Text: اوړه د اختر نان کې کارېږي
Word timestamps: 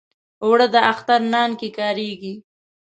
اوړه 0.43 0.67
د 0.73 0.75
اختر 0.91 1.19
نان 1.33 1.51
کې 1.59 1.69
کارېږي 1.77 2.33